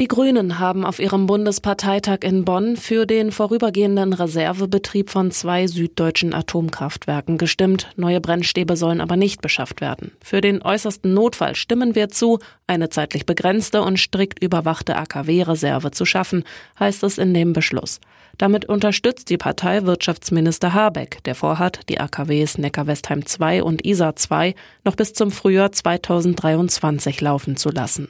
Die 0.00 0.06
Grünen 0.06 0.60
haben 0.60 0.84
auf 0.84 1.00
ihrem 1.00 1.26
Bundesparteitag 1.26 2.18
in 2.22 2.44
Bonn 2.44 2.76
für 2.76 3.04
den 3.04 3.32
vorübergehenden 3.32 4.12
Reservebetrieb 4.12 5.10
von 5.10 5.32
zwei 5.32 5.66
süddeutschen 5.66 6.34
Atomkraftwerken 6.34 7.36
gestimmt. 7.36 7.90
Neue 7.96 8.20
Brennstäbe 8.20 8.76
sollen 8.76 9.00
aber 9.00 9.16
nicht 9.16 9.42
beschafft 9.42 9.80
werden. 9.80 10.12
Für 10.22 10.40
den 10.40 10.62
äußersten 10.62 11.12
Notfall 11.12 11.56
stimmen 11.56 11.96
wir 11.96 12.10
zu, 12.10 12.38
eine 12.68 12.90
zeitlich 12.90 13.26
begrenzte 13.26 13.82
und 13.82 13.98
strikt 13.98 14.40
überwachte 14.40 14.94
AKW-Reserve 14.94 15.90
zu 15.90 16.04
schaffen, 16.04 16.44
heißt 16.78 17.02
es 17.02 17.18
in 17.18 17.34
dem 17.34 17.52
Beschluss. 17.52 18.00
Damit 18.36 18.66
unterstützt 18.66 19.30
die 19.30 19.36
Partei 19.36 19.82
Wirtschaftsminister 19.82 20.74
Habeck, 20.74 21.24
der 21.24 21.34
vorhat, 21.34 21.80
die 21.88 21.98
AKWs 21.98 22.56
Neckar-Westheim 22.58 23.26
2 23.26 23.64
und 23.64 23.84
Isar 23.84 24.14
2 24.14 24.54
noch 24.84 24.94
bis 24.94 25.12
zum 25.12 25.32
Frühjahr 25.32 25.72
2023 25.72 27.20
laufen 27.20 27.56
zu 27.56 27.70
lassen. 27.70 28.06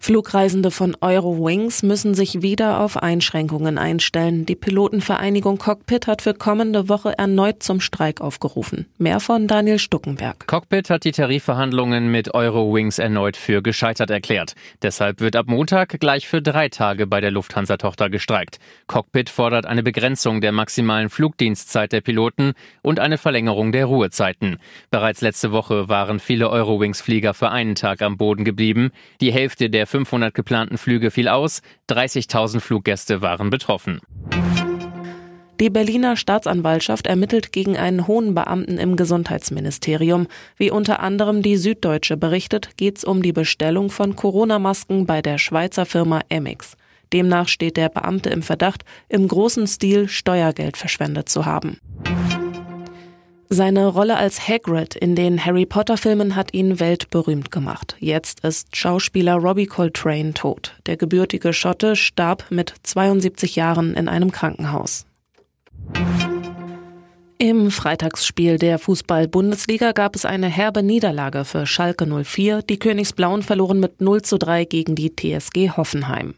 Flugreisende 0.00 0.70
von 0.70 0.96
Eurowings 1.00 1.82
müssen 1.82 2.14
sich 2.14 2.40
wieder 2.40 2.80
auf 2.80 2.96
Einschränkungen 2.96 3.78
einstellen. 3.78 4.46
Die 4.46 4.54
Pilotenvereinigung 4.54 5.58
Cockpit 5.58 6.06
hat 6.06 6.22
für 6.22 6.34
kommende 6.34 6.88
Woche 6.88 7.18
erneut 7.18 7.62
zum 7.62 7.80
Streik 7.80 8.20
aufgerufen. 8.20 8.86
Mehr 8.98 9.20
von 9.20 9.48
Daniel 9.48 9.78
Stuckenberg. 9.78 10.46
Cockpit 10.46 10.88
hat 10.88 11.04
die 11.04 11.12
Tarifverhandlungen 11.12 12.10
mit 12.10 12.34
Eurowings 12.34 12.98
erneut 12.98 13.36
für 13.36 13.60
gescheitert 13.60 14.10
erklärt. 14.10 14.54
Deshalb 14.82 15.20
wird 15.20 15.34
ab 15.34 15.46
Montag 15.48 15.98
gleich 16.00 16.28
für 16.28 16.40
drei 16.40 16.68
Tage 16.68 17.06
bei 17.06 17.20
der 17.20 17.32
Lufthansa-Tochter 17.32 18.08
gestreikt. 18.08 18.58
Cockpit 18.86 19.28
fordert 19.28 19.66
eine 19.66 19.82
Begrenzung 19.82 20.40
der 20.40 20.52
maximalen 20.52 21.10
Flugdienstzeit 21.10 21.92
der 21.92 22.00
Piloten 22.00 22.52
und 22.82 23.00
eine 23.00 23.18
Verlängerung 23.18 23.72
der 23.72 23.86
Ruhezeiten. 23.86 24.58
Bereits 24.90 25.20
letzte 25.20 25.52
Woche 25.52 25.88
waren 25.88 26.20
viele 26.20 26.50
Eurowings-Flieger 26.50 27.34
für 27.34 27.50
einen 27.50 27.74
Tag 27.74 28.00
am 28.00 28.16
Boden 28.16 28.44
geblieben. 28.44 28.90
Die 29.20 29.32
Hälfte 29.32 29.68
der 29.68 29.87
500 29.88 30.34
geplanten 30.34 30.78
Flüge 30.78 31.10
fiel 31.10 31.28
aus, 31.28 31.62
30.000 31.90 32.60
Fluggäste 32.60 33.22
waren 33.22 33.50
betroffen. 33.50 34.00
Die 35.60 35.70
Berliner 35.70 36.16
Staatsanwaltschaft 36.16 37.08
ermittelt 37.08 37.50
gegen 37.50 37.76
einen 37.76 38.06
hohen 38.06 38.32
Beamten 38.32 38.78
im 38.78 38.94
Gesundheitsministerium. 38.94 40.28
Wie 40.56 40.70
unter 40.70 41.00
anderem 41.00 41.42
die 41.42 41.56
Süddeutsche 41.56 42.16
berichtet, 42.16 42.76
geht 42.76 42.98
es 42.98 43.04
um 43.04 43.22
die 43.22 43.32
Bestellung 43.32 43.90
von 43.90 44.14
Corona-Masken 44.14 45.06
bei 45.06 45.20
der 45.20 45.38
Schweizer 45.38 45.84
Firma 45.84 46.20
Emix. 46.28 46.76
Demnach 47.12 47.48
steht 47.48 47.76
der 47.76 47.88
Beamte 47.88 48.30
im 48.30 48.42
Verdacht, 48.42 48.84
im 49.08 49.26
großen 49.26 49.66
Stil 49.66 50.08
Steuergeld 50.08 50.76
verschwendet 50.76 51.28
zu 51.28 51.44
haben. 51.44 51.78
Seine 53.50 53.86
Rolle 53.86 54.18
als 54.18 54.46
Hagrid 54.46 54.94
in 54.94 55.14
den 55.14 55.42
Harry 55.42 55.64
Potter 55.64 55.96
Filmen 55.96 56.36
hat 56.36 56.52
ihn 56.52 56.80
weltberühmt 56.80 57.50
gemacht. 57.50 57.96
Jetzt 57.98 58.44
ist 58.44 58.76
Schauspieler 58.76 59.36
Robbie 59.36 59.66
Coltrane 59.66 60.34
tot. 60.34 60.74
Der 60.84 60.98
gebürtige 60.98 61.54
Schotte 61.54 61.96
starb 61.96 62.44
mit 62.50 62.74
72 62.82 63.56
Jahren 63.56 63.94
in 63.94 64.06
einem 64.06 64.32
Krankenhaus. 64.32 65.06
Im 67.38 67.70
Freitagsspiel 67.70 68.58
der 68.58 68.78
Fußball-Bundesliga 68.78 69.92
gab 69.92 70.14
es 70.14 70.26
eine 70.26 70.48
herbe 70.48 70.82
Niederlage 70.82 71.46
für 71.46 71.64
Schalke 71.66 72.04
04. 72.06 72.62
Die 72.62 72.78
Königsblauen 72.78 73.42
verloren 73.42 73.80
mit 73.80 74.02
0 74.02 74.22
zu 74.22 74.38
3 74.38 74.64
gegen 74.64 74.94
die 74.94 75.14
TSG 75.14 75.70
Hoffenheim. 75.76 76.34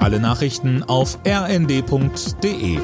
Alle 0.00 0.20
Nachrichten 0.20 0.84
auf 0.84 1.18
rnd.de 1.26 2.78